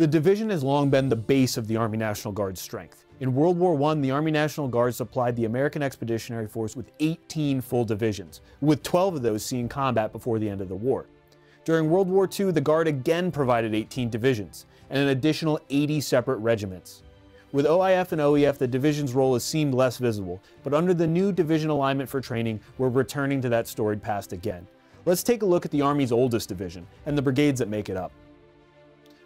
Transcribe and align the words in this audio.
The 0.00 0.06
division 0.06 0.48
has 0.48 0.64
long 0.64 0.88
been 0.88 1.10
the 1.10 1.14
base 1.14 1.58
of 1.58 1.66
the 1.66 1.76
Army 1.76 1.98
National 1.98 2.32
Guard's 2.32 2.62
strength. 2.62 3.04
In 3.20 3.34
World 3.34 3.58
War 3.58 3.78
I, 3.90 3.94
the 3.96 4.12
Army 4.12 4.30
National 4.30 4.66
Guard 4.66 4.94
supplied 4.94 5.36
the 5.36 5.44
American 5.44 5.82
Expeditionary 5.82 6.46
Force 6.46 6.74
with 6.74 6.90
18 7.00 7.60
full 7.60 7.84
divisions, 7.84 8.40
with 8.62 8.82
12 8.82 9.16
of 9.16 9.22
those 9.22 9.44
seeing 9.44 9.68
combat 9.68 10.10
before 10.10 10.38
the 10.38 10.48
end 10.48 10.62
of 10.62 10.70
the 10.70 10.74
war. 10.74 11.04
During 11.66 11.90
World 11.90 12.08
War 12.08 12.26
II, 12.26 12.50
the 12.50 12.62
Guard 12.62 12.88
again 12.88 13.30
provided 13.30 13.74
18 13.74 14.08
divisions, 14.08 14.64
and 14.88 15.00
an 15.02 15.08
additional 15.08 15.60
80 15.68 16.00
separate 16.00 16.38
regiments. 16.38 17.02
With 17.52 17.66
OIF 17.66 18.12
and 18.12 18.22
OEF, 18.22 18.56
the 18.56 18.66
division's 18.66 19.12
role 19.12 19.34
has 19.34 19.44
seemed 19.44 19.74
less 19.74 19.98
visible, 19.98 20.40
but 20.64 20.72
under 20.72 20.94
the 20.94 21.06
new 21.06 21.30
division 21.30 21.68
alignment 21.68 22.08
for 22.08 22.22
training, 22.22 22.60
we're 22.78 22.88
returning 22.88 23.42
to 23.42 23.50
that 23.50 23.68
storied 23.68 24.02
past 24.02 24.32
again. 24.32 24.66
Let's 25.04 25.22
take 25.22 25.42
a 25.42 25.46
look 25.46 25.66
at 25.66 25.70
the 25.70 25.82
Army's 25.82 26.10
oldest 26.10 26.48
division, 26.48 26.86
and 27.04 27.18
the 27.18 27.22
brigades 27.22 27.58
that 27.58 27.68
make 27.68 27.90
it 27.90 27.98
up. 27.98 28.12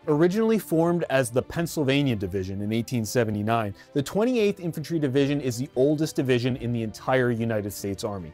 Originally 0.06 0.58
formed 0.58 1.02
as 1.08 1.30
the 1.30 1.40
Pennsylvania 1.40 2.14
Division 2.14 2.56
in 2.56 2.68
1879, 2.68 3.74
the 3.94 4.02
28th 4.02 4.60
Infantry 4.60 4.98
Division 4.98 5.40
is 5.40 5.56
the 5.56 5.70
oldest 5.76 6.14
division 6.14 6.56
in 6.56 6.74
the 6.74 6.82
entire 6.82 7.30
United 7.30 7.72
States 7.72 8.04
Army. 8.04 8.30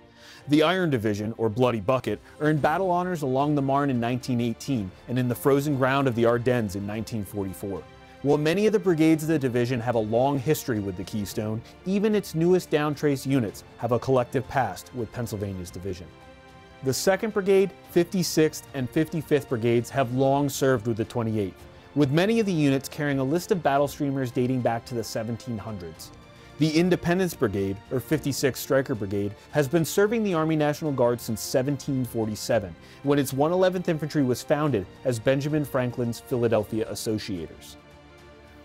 The 0.48 0.64
Iron 0.64 0.90
Division, 0.90 1.32
or 1.38 1.48
Bloody 1.48 1.78
Bucket, 1.78 2.18
earned 2.40 2.60
battle 2.60 2.90
honors 2.90 3.22
along 3.22 3.54
the 3.54 3.62
Marne 3.62 3.88
in 3.88 4.00
1918 4.00 4.90
and 5.06 5.16
in 5.16 5.28
the 5.28 5.34
frozen 5.34 5.76
ground 5.76 6.08
of 6.08 6.16
the 6.16 6.26
Ardennes 6.26 6.74
in 6.74 6.84
1944. 6.88 7.84
While 8.22 8.38
many 8.38 8.66
of 8.66 8.72
the 8.72 8.78
brigades 8.80 9.22
of 9.22 9.28
the 9.28 9.38
division 9.38 9.78
have 9.78 9.94
a 9.94 10.00
long 10.00 10.40
history 10.40 10.80
with 10.80 10.96
the 10.96 11.04
Keystone, 11.04 11.62
even 11.86 12.16
its 12.16 12.34
newest 12.34 12.70
downtrace 12.70 13.24
units 13.24 13.62
have 13.78 13.92
a 13.92 13.98
collective 14.00 14.46
past 14.48 14.92
with 14.96 15.12
Pennsylvania's 15.12 15.70
division. 15.70 16.08
The 16.82 16.92
2nd 16.92 17.34
Brigade, 17.34 17.70
56th, 17.94 18.62
and 18.72 18.90
55th 18.90 19.50
Brigades 19.50 19.90
have 19.90 20.14
long 20.14 20.48
served 20.48 20.86
with 20.86 20.96
the 20.96 21.04
28th, 21.04 21.52
with 21.94 22.10
many 22.10 22.40
of 22.40 22.46
the 22.46 22.52
units 22.52 22.88
carrying 22.88 23.18
a 23.18 23.24
list 23.24 23.52
of 23.52 23.62
battle 23.62 23.86
streamers 23.86 24.30
dating 24.30 24.62
back 24.62 24.86
to 24.86 24.94
the 24.94 25.02
1700s. 25.02 26.08
The 26.58 26.70
Independence 26.70 27.34
Brigade, 27.34 27.76
or 27.90 28.00
56th 28.00 28.56
Stryker 28.56 28.94
Brigade, 28.94 29.34
has 29.50 29.68
been 29.68 29.84
serving 29.84 30.24
the 30.24 30.32
Army 30.32 30.56
National 30.56 30.90
Guard 30.90 31.20
since 31.20 31.40
1747, 31.54 32.74
when 33.02 33.18
its 33.18 33.34
111th 33.34 33.88
Infantry 33.88 34.22
was 34.22 34.42
founded 34.42 34.86
as 35.04 35.18
Benjamin 35.18 35.66
Franklin's 35.66 36.20
Philadelphia 36.20 36.86
Associators. 36.90 37.76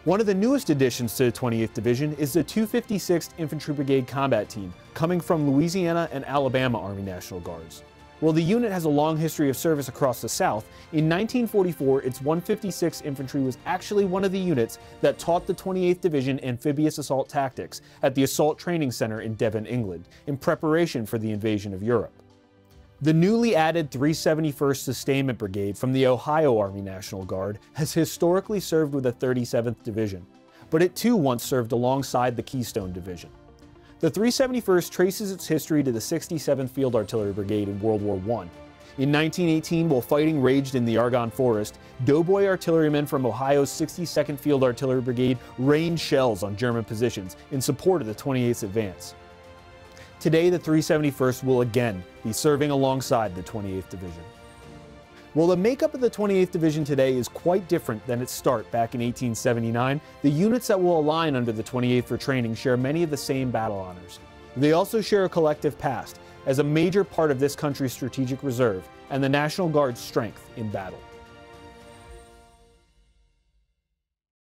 One 0.05 0.21
of 0.21 0.25
the 0.25 0.33
newest 0.33 0.69
additions 0.69 1.15
to 1.15 1.25
the 1.25 1.31
28th 1.33 1.73
Division 1.73 2.13
is 2.13 2.31
the 2.31 2.45
256th 2.45 3.31
Infantry 3.39 3.73
Brigade 3.73 4.07
Combat 4.07 4.47
Team, 4.47 4.73
coming 4.93 5.19
from 5.19 5.51
Louisiana 5.51 6.07
and 6.13 6.23
Alabama 6.23 6.79
Army 6.79 7.01
National 7.01 7.41
Guards. 7.41 7.83
While 8.21 8.31
the 8.31 8.41
unit 8.41 8.71
has 8.71 8.85
a 8.85 8.89
long 8.89 9.17
history 9.17 9.49
of 9.49 9.57
service 9.57 9.89
across 9.89 10.21
the 10.21 10.29
South, 10.29 10.65
in 10.93 11.09
1944 11.09 12.03
its 12.03 12.19
156th 12.19 13.03
Infantry 13.03 13.41
was 13.41 13.57
actually 13.65 14.05
one 14.05 14.23
of 14.23 14.31
the 14.31 14.39
units 14.39 14.79
that 15.01 15.19
taught 15.19 15.45
the 15.45 15.53
28th 15.53 15.99
Division 15.99 16.39
amphibious 16.43 16.97
assault 16.97 17.27
tactics 17.27 17.81
at 18.03 18.15
the 18.15 18.23
Assault 18.23 18.57
Training 18.57 18.91
Center 18.91 19.19
in 19.19 19.33
Devon, 19.33 19.65
England, 19.65 20.07
in 20.27 20.37
preparation 20.37 21.05
for 21.05 21.17
the 21.17 21.29
invasion 21.29 21.73
of 21.73 21.83
Europe. 21.83 22.13
The 23.01 23.13
newly 23.13 23.53
added 23.53 23.91
371st 23.91 24.77
Sustainment 24.77 25.37
Brigade 25.37 25.77
from 25.77 25.91
the 25.91 26.07
Ohio 26.07 26.57
Army 26.57 26.81
National 26.81 27.25
Guard 27.25 27.59
has 27.73 27.93
historically 27.93 28.61
served 28.61 28.93
with 28.93 29.03
the 29.03 29.11
37th 29.11 29.83
Division, 29.83 30.25
but 30.69 30.81
it 30.81 30.95
too 30.95 31.17
once 31.17 31.43
served 31.43 31.73
alongside 31.73 32.37
the 32.37 32.43
Keystone 32.43 32.93
Division. 32.93 33.29
The 34.01 34.11
371st 34.11 34.91
traces 34.91 35.31
its 35.31 35.47
history 35.47 35.81
to 35.81 35.89
the 35.89 35.99
67th 35.99 36.69
Field 36.69 36.97
Artillery 36.97 37.31
Brigade 37.31 37.69
in 37.69 37.79
World 37.79 38.01
War 38.01 38.17
I. 38.17 38.49
In 38.97 39.09
1918, 39.09 39.87
while 39.87 40.01
fighting 40.01 40.41
raged 40.41 40.75
in 40.75 40.83
the 40.83 40.97
Argonne 40.97 41.31
Forest, 41.31 41.79
doughboy 42.03 42.45
artillerymen 42.45 43.05
from 43.05 43.25
Ohio's 43.25 43.69
62nd 43.69 44.37
Field 44.37 44.65
Artillery 44.65 44.99
Brigade 44.99 45.37
rained 45.57 45.97
shells 45.97 46.43
on 46.43 46.57
German 46.57 46.83
positions 46.83 47.37
in 47.51 47.61
support 47.61 48.01
of 48.01 48.07
the 48.07 48.15
28th 48.15 48.63
advance. 48.63 49.15
Today, 50.19 50.49
the 50.49 50.59
371st 50.59 51.45
will 51.45 51.61
again 51.61 52.03
be 52.21 52.33
serving 52.33 52.71
alongside 52.71 53.33
the 53.33 53.43
28th 53.43 53.89
Division. 53.89 54.23
While 55.35 55.47
the 55.47 55.57
makeup 55.57 55.93
of 55.93 55.99
the 55.99 56.09
28th 56.09 56.51
Division 56.51 56.85
today 56.85 57.13
is 57.17 57.27
quite 57.27 57.67
different 57.67 58.07
than 58.07 58.21
its 58.21 58.31
start 58.31 58.71
back 58.71 58.95
in 58.95 59.01
1879, 59.01 59.99
the 60.21 60.29
units 60.29 60.67
that 60.67 60.81
will 60.81 60.97
align 60.97 61.35
under 61.35 61.51
the 61.51 61.61
28th 61.61 62.05
for 62.05 62.17
training 62.17 62.55
share 62.55 62.77
many 62.77 63.03
of 63.03 63.09
the 63.09 63.17
same 63.17 63.51
battle 63.51 63.77
honors. 63.77 64.19
They 64.55 64.71
also 64.71 65.01
share 65.01 65.25
a 65.25 65.29
collective 65.29 65.77
past 65.77 66.21
as 66.45 66.59
a 66.59 66.63
major 66.63 67.03
part 67.03 67.31
of 67.31 67.39
this 67.41 67.53
country's 67.53 67.91
strategic 67.91 68.43
reserve 68.43 68.87
and 69.09 69.21
the 69.21 69.27
National 69.27 69.67
Guard's 69.67 69.99
strength 69.99 70.49
in 70.55 70.69
battle. 70.69 71.01